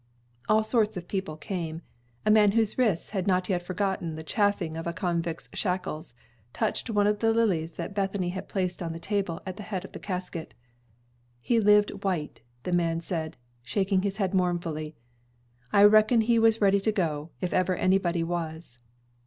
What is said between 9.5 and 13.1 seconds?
the head of the casket. "He lived white!" the man